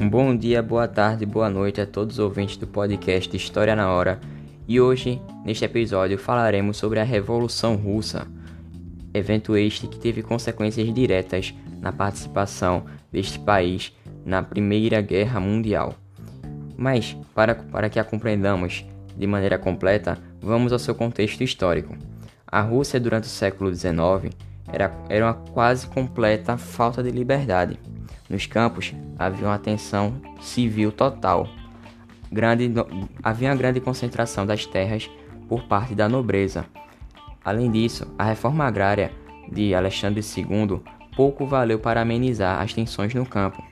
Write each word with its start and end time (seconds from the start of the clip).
Um 0.00 0.08
bom 0.08 0.34
dia, 0.34 0.62
boa 0.62 0.88
tarde, 0.88 1.26
boa 1.26 1.50
noite 1.50 1.78
a 1.78 1.86
todos 1.86 2.14
os 2.14 2.24
ouvintes 2.24 2.56
do 2.56 2.66
podcast 2.66 3.36
História 3.36 3.76
na 3.76 3.92
Hora. 3.92 4.18
E 4.66 4.80
hoje, 4.80 5.20
neste 5.44 5.62
episódio, 5.62 6.16
falaremos 6.16 6.78
sobre 6.78 6.98
a 6.98 7.04
Revolução 7.04 7.76
Russa, 7.76 8.26
evento 9.12 9.54
este 9.58 9.86
que 9.86 9.98
teve 9.98 10.22
consequências 10.22 10.90
diretas 10.94 11.52
na 11.82 11.92
participação 11.92 12.86
deste 13.12 13.38
país 13.40 13.94
na 14.24 14.42
Primeira 14.42 15.02
Guerra 15.02 15.38
Mundial. 15.38 15.94
Mas, 16.78 17.14
para, 17.34 17.54
para 17.54 17.90
que 17.90 17.98
a 17.98 18.04
compreendamos 18.04 18.86
de 19.14 19.26
maneira 19.26 19.58
completa, 19.58 20.16
vamos 20.40 20.72
ao 20.72 20.78
seu 20.78 20.94
contexto 20.94 21.44
histórico. 21.44 21.94
A 22.46 22.62
Rússia, 22.62 22.98
durante 22.98 23.24
o 23.24 23.26
século 23.26 23.70
XIX, 23.74 24.34
era, 24.72 24.90
era 25.10 25.26
uma 25.26 25.34
quase 25.34 25.86
completa 25.86 26.56
falta 26.56 27.02
de 27.02 27.10
liberdade. 27.10 27.78
Nos 28.30 28.46
campos 28.46 28.94
havia 29.20 29.46
uma 29.46 29.58
tensão 29.58 30.14
civil 30.40 30.90
total. 30.90 31.46
Grande, 32.32 32.72
havia 33.22 33.50
uma 33.50 33.56
grande 33.56 33.80
concentração 33.80 34.46
das 34.46 34.64
terras 34.64 35.10
por 35.46 35.64
parte 35.64 35.94
da 35.94 36.08
nobreza. 36.08 36.64
Além 37.44 37.70
disso, 37.70 38.06
a 38.18 38.24
reforma 38.24 38.64
agrária 38.64 39.12
de 39.52 39.74
Alexandre 39.74 40.22
II 40.22 40.80
pouco 41.14 41.44
valeu 41.44 41.78
para 41.78 42.00
amenizar 42.00 42.62
as 42.62 42.72
tensões 42.72 43.12
no 43.12 43.26
campo. 43.26 43.62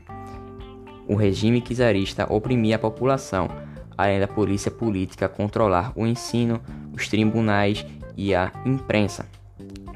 O 1.09 1.15
regime 1.15 1.63
czarista 1.63 2.31
oprimia 2.31 2.77
a 2.77 2.79
população, 2.79 3.49
além 3.97 4.21
da 4.21 4.29
polícia 4.29 4.71
política 4.71 5.29
controlar 5.29 5.93
o 5.97 6.07
ensino, 6.07 6.61
os 6.93 7.09
tribunais 7.09 7.87
e 8.17 8.35
a 8.35 8.53
imprensa. 8.67 9.27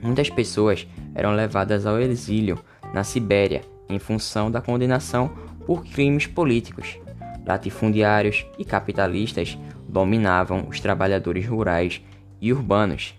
Muitas 0.00 0.30
pessoas 0.30 0.87
eram 1.14 1.33
levadas 1.33 1.84
ao 1.84 2.00
exílio 2.00 2.59
na 2.95 3.05
Sibéria 3.05 3.72
em 3.92 3.98
função 3.98 4.51
da 4.51 4.60
condenação 4.60 5.30
por 5.67 5.84
crimes 5.84 6.27
políticos. 6.27 6.98
Latifundiários 7.47 8.47
e 8.58 8.64
capitalistas 8.64 9.58
dominavam 9.89 10.67
os 10.69 10.80
trabalhadores 10.80 11.47
rurais 11.47 12.00
e 12.41 12.52
urbanos. 12.52 13.14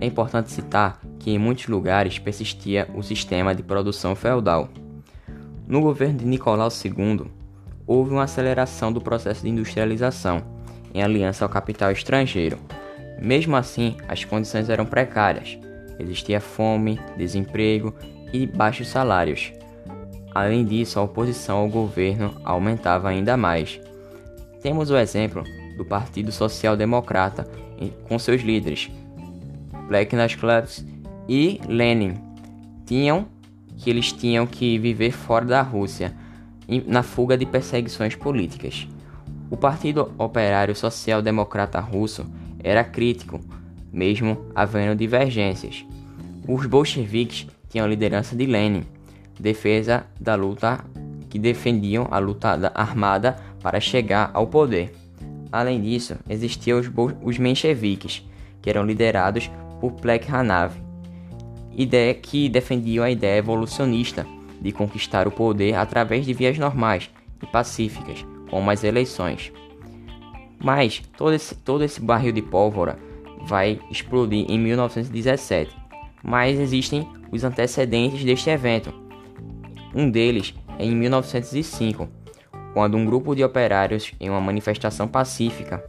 É 0.00 0.06
importante 0.06 0.50
citar 0.50 1.00
que 1.18 1.30
em 1.30 1.38
muitos 1.38 1.66
lugares 1.66 2.18
persistia 2.18 2.88
o 2.94 3.02
sistema 3.02 3.54
de 3.54 3.62
produção 3.62 4.14
feudal. 4.14 4.68
No 5.66 5.80
governo 5.80 6.18
de 6.18 6.24
Nicolau 6.24 6.68
II, 6.68 7.26
houve 7.86 8.12
uma 8.12 8.24
aceleração 8.24 8.92
do 8.92 9.00
processo 9.00 9.42
de 9.42 9.48
industrialização, 9.48 10.42
em 10.94 11.02
aliança 11.02 11.44
ao 11.44 11.48
capital 11.48 11.90
estrangeiro. 11.90 12.58
Mesmo 13.20 13.56
assim, 13.56 13.96
as 14.06 14.24
condições 14.24 14.68
eram 14.68 14.86
precárias. 14.86 15.58
Existia 15.98 16.40
fome, 16.40 17.00
desemprego 17.16 17.94
e 18.32 18.46
baixos 18.46 18.88
salários. 18.88 19.52
Além 20.34 20.64
disso, 20.64 20.98
a 20.98 21.02
oposição 21.02 21.58
ao 21.58 21.68
governo 21.68 22.34
aumentava 22.44 23.08
ainda 23.08 23.36
mais. 23.36 23.80
Temos 24.62 24.90
o 24.90 24.96
exemplo 24.96 25.44
do 25.76 25.84
Partido 25.84 26.30
Social 26.32 26.76
Democrata 26.76 27.48
com 28.08 28.18
seus 28.18 28.42
líderes, 28.42 28.90
Blackness 29.86 30.34
Clubs 30.34 30.84
e 31.28 31.60
Lenin. 31.66 32.14
Tinham 32.84 33.26
que 33.76 33.88
eles 33.88 34.12
tinham 34.12 34.46
que 34.46 34.78
viver 34.78 35.12
fora 35.12 35.44
da 35.44 35.62
Rússia, 35.62 36.12
na 36.86 37.02
fuga 37.02 37.38
de 37.38 37.46
perseguições 37.46 38.14
políticas. 38.14 38.86
O 39.50 39.56
Partido 39.56 40.12
Operário 40.18 40.74
Social 40.74 41.22
Democrata 41.22 41.80
Russo 41.80 42.26
era 42.62 42.84
crítico, 42.84 43.40
mesmo 43.90 44.46
havendo 44.54 44.98
divergências. 44.98 45.86
Os 46.46 46.66
bolcheviques 46.66 47.46
tinham 47.68 47.86
a 47.86 47.88
liderança 47.88 48.34
de 48.34 48.44
Lenin 48.44 48.84
defesa 49.38 50.06
da 50.20 50.34
luta 50.34 50.84
que 51.28 51.38
defendiam 51.38 52.08
a 52.10 52.18
luta 52.18 52.72
armada 52.74 53.36
para 53.62 53.80
chegar 53.80 54.30
ao 54.32 54.46
poder. 54.46 54.92
Além 55.50 55.80
disso, 55.80 56.16
existiam 56.28 56.78
os, 56.78 56.90
os 57.22 57.38
mencheviques, 57.38 58.24
que 58.60 58.70
eram 58.70 58.84
liderados 58.84 59.50
por 59.80 59.92
Plekhanov, 59.92 60.74
ideia 61.74 62.12
que 62.14 62.48
defendiam 62.48 63.04
a 63.04 63.10
ideia 63.10 63.38
evolucionista 63.38 64.26
de 64.60 64.72
conquistar 64.72 65.28
o 65.28 65.30
poder 65.30 65.74
através 65.74 66.26
de 66.26 66.32
vias 66.32 66.58
normais 66.58 67.08
e 67.42 67.46
pacíficas, 67.46 68.26
como 68.50 68.70
as 68.70 68.82
eleições. 68.82 69.52
Mas 70.58 71.02
todo 71.16 71.32
esse, 71.32 71.54
todo 71.54 71.84
esse 71.84 72.00
barril 72.00 72.32
de 72.32 72.42
pólvora 72.42 72.98
vai 73.42 73.78
explodir 73.90 74.44
em 74.48 74.58
1917. 74.58 75.74
Mas 76.22 76.58
existem 76.58 77.08
os 77.30 77.44
antecedentes 77.44 78.24
deste 78.24 78.50
evento, 78.50 78.92
um 79.94 80.10
deles 80.10 80.54
é 80.78 80.84
em 80.84 80.94
1905, 80.94 82.08
quando 82.72 82.96
um 82.96 83.04
grupo 83.04 83.34
de 83.34 83.42
operários, 83.42 84.12
em 84.20 84.30
uma 84.30 84.40
manifestação 84.40 85.08
pacífica, 85.08 85.84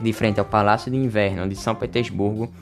de 0.00 0.12
frente 0.12 0.40
ao 0.40 0.46
Palácio 0.46 0.90
de 0.90 0.96
Inverno 0.96 1.48
de 1.48 1.56
São 1.56 1.74
Petersburgo, 1.74 2.52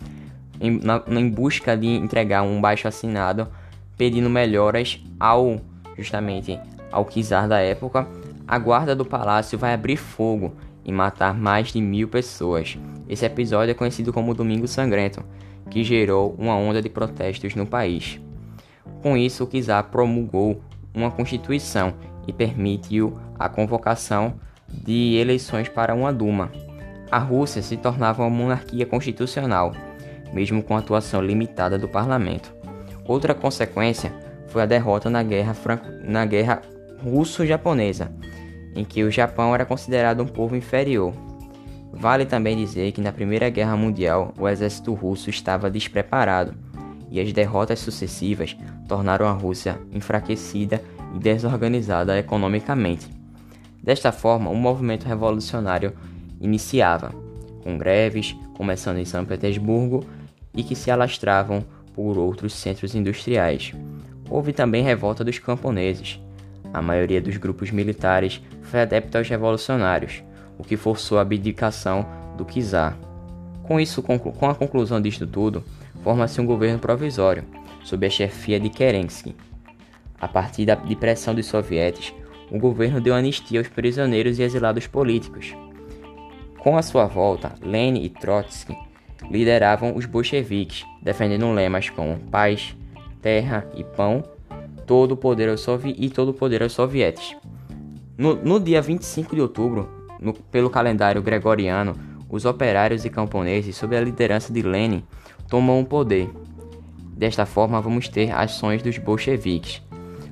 em, 0.61 0.79
na, 0.79 1.03
em 1.09 1.29
busca 1.29 1.77
de 1.77 1.87
entregar 1.87 2.43
um 2.43 2.61
baixo 2.61 2.87
assinado 2.89 3.49
pedindo 3.97 4.31
melhoras 4.31 5.01
ao 5.19 5.61
justamente 5.97 6.59
ao 6.91 7.05
czar 7.05 7.49
da 7.49 7.59
época, 7.61 8.07
a 8.47 8.59
guarda 8.59 8.95
do 8.95 9.05
palácio 9.05 9.59
vai 9.59 9.73
abrir 9.73 9.97
fogo 9.97 10.53
e 10.85 10.93
matar 10.93 11.35
mais 11.35 11.73
de 11.73 11.81
mil 11.81 12.09
pessoas. 12.09 12.77
Esse 13.09 13.25
episódio 13.25 13.71
é 13.71 13.75
conhecido 13.75 14.13
como 14.13 14.35
Domingo 14.35 14.67
Sangrento, 14.67 15.23
que 15.71 15.85
gerou 15.85 16.35
uma 16.39 16.55
onda 16.57 16.83
de 16.83 16.89
protestos 16.89 17.55
no 17.55 17.67
país. 17.67 18.21
Com 19.03 19.17
isso, 19.17 19.45
o 19.45 19.47
czar 19.47 19.85
promulgou 19.85 20.61
uma 20.95 21.11
constituição 21.11 21.95
e 22.27 22.33
permitiu 22.33 23.19
a 23.39 23.49
convocação 23.49 24.35
de 24.69 25.17
eleições 25.17 25.69
para 25.69 25.95
uma 25.95 26.13
Duma. 26.13 26.51
A 27.11 27.19
Rússia 27.19 27.61
se 27.63 27.77
tornava 27.77 28.23
uma 28.23 28.31
monarquia 28.31 28.87
constitucional, 28.87 29.73
mesmo 30.33 30.63
com 30.63 30.77
a 30.77 30.79
atuação 30.79 31.21
limitada 31.21 31.79
do 31.79 31.89
parlamento. 31.89 32.55
Outra 33.07 33.35
consequência 33.35 34.13
foi 34.49 34.63
a 34.63 34.67
derrota 34.67 35.11
na 35.11 35.23
Guerra, 35.23 35.55
Franco... 35.55 35.87
na 36.05 36.25
guerra 36.25 36.63
Russo-Japonesa, 37.03 38.13
em 38.75 38.85
que 38.85 39.03
o 39.03 39.11
Japão 39.11 39.55
era 39.55 39.67
considerado 39.67 40.23
um 40.23 40.27
povo 40.27 40.57
inferior. 40.57 41.13
Vale 41.93 42.25
também 42.25 42.57
dizer 42.57 42.93
que 42.93 43.01
na 43.01 43.13
Primeira 43.13 43.51
Guerra 43.51 43.77
Mundial 43.77 44.33
o 44.39 44.49
exército 44.49 44.95
russo 44.95 45.29
estava 45.29 45.71
despreparado 45.71 46.55
e 47.13 47.21
as 47.21 47.31
derrotas 47.31 47.79
sucessivas 47.79 48.57
tornaram 48.89 49.27
a 49.27 49.33
Rússia 49.33 49.79
enfraquecida 49.93 50.83
e 51.15 51.19
desorganizada 51.19 52.19
economicamente. 52.19 53.07
Desta 53.83 54.11
forma, 54.11 54.51
um 54.51 54.57
movimento 54.57 55.05
revolucionário 55.05 55.93
iniciava, 56.41 57.13
com 57.63 57.77
greves 57.77 58.35
começando 58.57 58.97
em 58.97 59.05
São 59.05 59.27
Petersburgo 59.27 60.05
e 60.55 60.63
que 60.63 60.75
se 60.75 60.91
alastravam 60.91 61.63
por 61.95 62.17
outros 62.17 62.55
centros 62.55 62.95
industriais. 62.95 63.73
Houve 64.31 64.55
também 64.55 64.83
revolta 64.83 65.23
dos 65.23 65.39
camponeses. 65.39 66.19
A 66.73 66.81
maioria 66.81 67.21
dos 67.21 67.37
grupos 67.37 67.71
militares 67.71 68.41
foi 68.63 68.81
adepta 68.81 69.19
aos 69.19 69.29
revolucionários, 69.29 70.23
o 70.57 70.65
que 70.65 70.79
forçou 70.79 71.19
a 71.19 71.21
abdicação 71.21 72.07
do 72.39 72.47
czar. 72.47 72.97
Com 73.63 73.79
isso, 73.79 74.03
com 74.03 74.49
a 74.49 74.55
conclusão 74.55 75.01
disto 75.01 75.27
tudo, 75.27 75.63
forma-se 76.03 76.41
um 76.41 76.47
governo 76.47 76.79
provisório, 76.79 77.45
sob 77.85 78.07
a 78.07 78.11
chefia 78.11 78.59
de 78.59 78.69
Kerensky. 78.69 79.35
A 80.21 80.29
partir 80.29 80.67
da, 80.67 80.75
de 80.75 80.95
pressão 80.97 81.35
dos 81.35 81.47
sovietes, 81.47 82.15
o 82.51 82.59
governo 82.59 83.01
deu 83.01 83.15
anistia 83.15 83.61
aos 83.61 83.69
prisioneiros 83.69 84.39
e 84.39 84.43
exilados 84.43 84.87
políticos. 84.87 85.55
Com 86.59 86.77
a 86.77 86.83
sua 86.83 87.07
volta, 87.07 87.55
Lenin 87.63 88.03
e 88.03 88.09
Trotsky 88.09 88.77
lideravam 89.31 89.97
os 89.97 90.05
bolcheviques, 90.05 90.85
defendendo 91.01 91.51
lemas 91.53 91.89
como 91.89 92.19
paz, 92.19 92.77
terra 93.21 93.67
e 93.75 93.83
pão, 93.83 94.23
todo 94.87 95.13
o 95.13 95.17
poder 95.17 95.49
aos 95.49 95.61
sovi 95.61 95.95
e 95.99 96.11
todo 96.11 96.31
o 96.31 96.35
poder 96.35 96.63
aos 96.63 96.73
sovietes. 96.73 97.37
No, 98.19 98.35
no 98.35 98.61
dia 98.61 98.83
25 98.83 99.35
de 99.35 99.41
outubro, 99.41 99.89
no, 100.21 100.35
pelo 100.35 100.69
calendário 100.69 101.23
gregoriano, 101.23 101.95
os 102.29 102.45
operários 102.45 103.05
e 103.05 103.11
camponeses, 103.11 103.77
sob 103.77 103.97
a 103.97 104.01
liderança 104.01 104.53
de 104.53 104.63
Lenin, 104.63 105.05
tomam 105.53 105.79
o 105.79 105.85
poder. 105.85 106.31
Desta 107.15 107.45
forma, 107.45 107.79
vamos 107.79 108.09
ter 108.09 108.31
ações 108.31 108.83
dos 108.83 108.97
bolcheviques, 108.97 109.83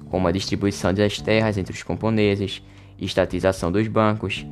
como 0.08 0.26
a 0.26 0.32
distribuição 0.32 0.94
das 0.94 1.20
terras 1.20 1.58
entre 1.58 1.75
os 1.75 1.82
camponeses, 1.82 2.62
estatização 2.99 3.70
dos 3.70 3.87
bancos, 3.87 4.46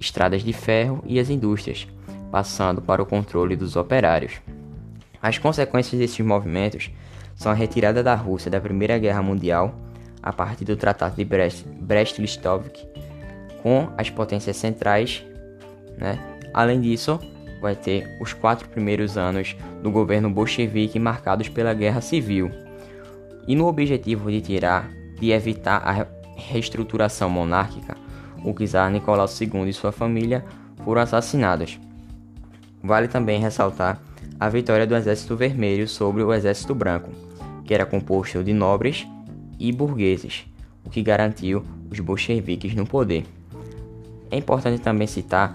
estradas 0.00 0.42
de 0.42 0.54
ferro 0.54 1.04
e 1.04 1.20
as 1.20 1.28
indústrias, 1.28 1.86
passando 2.32 2.80
para 2.80 3.02
o 3.02 3.04
controle 3.04 3.54
dos 3.54 3.76
operários. 3.76 4.40
As 5.20 5.36
consequências 5.36 6.00
desses 6.00 6.20
movimentos 6.20 6.90
são 7.34 7.52
a 7.52 7.54
retirada 7.54 8.02
da 8.02 8.14
Rússia 8.14 8.50
da 8.50 8.58
Primeira 8.58 8.96
Guerra 8.96 9.20
Mundial 9.20 9.74
a 10.22 10.32
partir 10.32 10.64
do 10.64 10.78
Tratado 10.78 11.16
de 11.16 11.26
Brest-Litovsk 11.26 12.86
com 13.62 13.90
as 13.98 14.08
potências 14.08 14.56
centrais. 14.56 15.22
Né? 15.98 16.18
Além 16.54 16.80
disso, 16.80 17.20
vai 17.60 17.76
ter 17.76 18.16
os 18.20 18.32
quatro 18.32 18.68
primeiros 18.68 19.16
anos 19.16 19.56
do 19.82 19.90
governo 19.90 20.30
bolchevique 20.30 20.98
marcados 20.98 21.48
pela 21.48 21.74
guerra 21.74 22.00
civil. 22.00 22.50
E 23.46 23.54
no 23.54 23.66
objetivo 23.66 24.30
de 24.30 24.40
tirar, 24.40 24.90
de 25.18 25.30
evitar 25.30 25.82
a 25.84 26.06
reestruturação 26.36 27.28
monárquica, 27.28 27.96
o 28.44 28.54
czar 28.66 28.90
Nicolau 28.90 29.26
II 29.26 29.68
e 29.68 29.72
sua 29.72 29.92
família 29.92 30.44
foram 30.84 31.02
assassinados. 31.02 31.78
Vale 32.82 33.08
também 33.08 33.40
ressaltar 33.40 34.00
a 34.38 34.48
vitória 34.48 34.86
do 34.86 34.96
Exército 34.96 35.36
Vermelho 35.36 35.86
sobre 35.86 36.22
o 36.22 36.32
Exército 36.32 36.74
Branco, 36.74 37.10
que 37.64 37.74
era 37.74 37.84
composto 37.84 38.42
de 38.42 38.54
nobres 38.54 39.06
e 39.58 39.70
burgueses, 39.70 40.46
o 40.84 40.88
que 40.88 41.02
garantiu 41.02 41.62
os 41.90 42.00
bolcheviques 42.00 42.74
no 42.74 42.86
poder. 42.86 43.24
É 44.30 44.36
importante 44.38 44.80
também 44.80 45.06
citar 45.06 45.54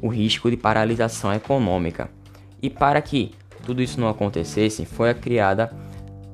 o 0.00 0.08
risco 0.08 0.50
de 0.50 0.56
paralisação 0.56 1.32
econômica. 1.32 2.10
E 2.62 2.68
para 2.68 3.00
que 3.00 3.32
tudo 3.64 3.82
isso 3.82 4.00
não 4.00 4.08
acontecesse, 4.08 4.84
foi 4.84 5.12
criada 5.14 5.70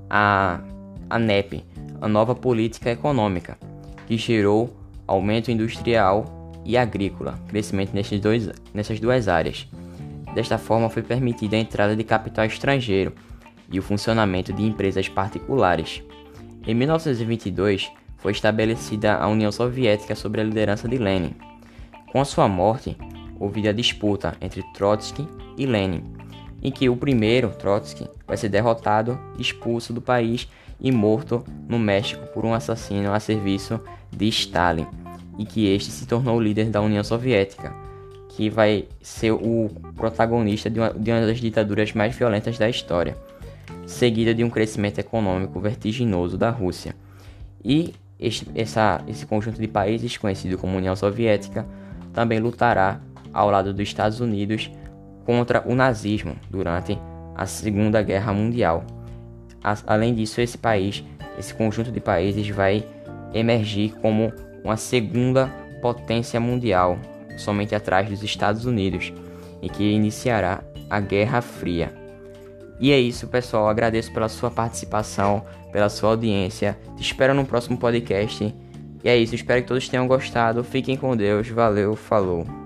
a, 0.08 0.60
a 1.08 1.18
NEP, 1.18 1.64
a 2.00 2.08
nova 2.08 2.34
política 2.34 2.90
econômica, 2.90 3.58
que 4.06 4.16
gerou 4.16 4.74
aumento 5.06 5.50
industrial 5.50 6.52
e 6.64 6.76
agrícola, 6.76 7.38
crescimento 7.48 7.92
nesses 7.92 8.20
dois, 8.20 8.50
nessas 8.74 8.98
duas 8.98 9.28
áreas. 9.28 9.69
Desta 10.34 10.58
forma, 10.58 10.90
foi 10.90 11.02
permitida 11.02 11.56
a 11.56 11.60
entrada 11.60 11.96
de 11.96 12.04
capital 12.04 12.44
estrangeiro 12.44 13.12
e 13.70 13.78
o 13.78 13.82
funcionamento 13.82 14.52
de 14.52 14.62
empresas 14.62 15.08
particulares. 15.08 16.02
Em 16.66 16.74
1922, 16.74 17.90
foi 18.16 18.32
estabelecida 18.32 19.14
a 19.14 19.28
União 19.28 19.52
Soviética 19.52 20.14
sob 20.14 20.40
a 20.40 20.44
liderança 20.44 20.88
de 20.88 20.98
Lenin. 20.98 21.34
Com 22.10 22.20
a 22.20 22.24
sua 22.24 22.48
morte, 22.48 22.96
houve 23.38 23.68
a 23.68 23.72
disputa 23.72 24.34
entre 24.40 24.62
Trotsky 24.74 25.26
e 25.56 25.66
Lenin, 25.66 26.02
em 26.62 26.70
que 26.70 26.88
o 26.88 26.96
primeiro, 26.96 27.50
Trotsky, 27.50 28.08
vai 28.26 28.36
ser 28.36 28.48
derrotado, 28.48 29.18
expulso 29.38 29.92
do 29.92 30.00
país 30.00 30.48
e 30.80 30.90
morto 30.90 31.44
no 31.68 31.78
México 31.78 32.26
por 32.28 32.44
um 32.44 32.54
assassino 32.54 33.12
a 33.12 33.20
serviço 33.20 33.80
de 34.10 34.28
Stalin, 34.28 34.86
e 35.38 35.44
que 35.44 35.66
este 35.66 35.90
se 35.90 36.06
tornou 36.06 36.36
o 36.36 36.40
líder 36.40 36.70
da 36.70 36.80
União 36.80 37.04
Soviética 37.04 37.86
que 38.36 38.50
vai 38.50 38.86
ser 39.00 39.32
o 39.32 39.70
protagonista 39.96 40.68
de 40.68 40.78
uma, 40.78 40.90
de 40.90 41.10
uma 41.10 41.26
das 41.26 41.40
ditaduras 41.40 41.94
mais 41.94 42.14
violentas 42.14 42.58
da 42.58 42.68
história, 42.68 43.16
seguida 43.86 44.34
de 44.34 44.44
um 44.44 44.50
crescimento 44.50 44.98
econômico 44.98 45.58
vertiginoso 45.58 46.36
da 46.36 46.50
Rússia. 46.50 46.94
E 47.64 47.94
este, 48.20 48.46
essa, 48.54 49.02
esse 49.08 49.24
conjunto 49.24 49.58
de 49.58 49.66
países, 49.66 50.18
conhecido 50.18 50.58
como 50.58 50.76
União 50.76 50.94
Soviética, 50.94 51.66
também 52.12 52.38
lutará 52.38 53.00
ao 53.36 53.50
lado 53.50 53.74
dos 53.74 53.82
Estados 53.82 54.18
Unidos 54.18 54.70
contra 55.26 55.62
o 55.68 55.74
nazismo 55.74 56.34
durante 56.48 56.98
a 57.34 57.44
Segunda 57.44 58.02
Guerra 58.02 58.32
Mundial. 58.32 58.84
Além 59.86 60.14
disso, 60.14 60.40
esse 60.40 60.56
país, 60.56 61.04
esse 61.38 61.52
conjunto 61.52 61.92
de 61.92 62.00
países 62.00 62.48
vai 62.48 62.84
emergir 63.34 63.94
como 64.00 64.32
uma 64.64 64.76
segunda 64.76 65.48
potência 65.82 66.40
mundial 66.40 66.98
somente 67.36 67.74
atrás 67.74 68.08
dos 68.08 68.22
Estados 68.22 68.64
Unidos 68.64 69.12
e 69.60 69.68
que 69.68 69.84
iniciará 69.84 70.62
a 70.88 70.98
Guerra 70.98 71.42
Fria. 71.42 71.92
E 72.80 72.90
é 72.92 72.98
isso, 72.98 73.26
pessoal. 73.26 73.68
Agradeço 73.68 74.12
pela 74.12 74.28
sua 74.28 74.50
participação, 74.50 75.44
pela 75.72 75.88
sua 75.88 76.10
audiência. 76.10 76.78
Te 76.96 77.02
espero 77.02 77.34
no 77.34 77.44
próximo 77.44 77.76
podcast. 77.76 78.54
E 79.04 79.08
é 79.08 79.16
isso, 79.16 79.34
espero 79.34 79.62
que 79.62 79.68
todos 79.68 79.88
tenham 79.88 80.06
gostado. 80.06 80.64
Fiquem 80.64 80.96
com 80.96 81.16
Deus. 81.16 81.48
Valeu, 81.48 81.96
falou. 81.96 82.65